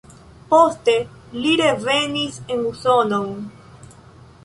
[0.53, 0.95] Poste
[1.43, 3.33] li revenis en Usonon.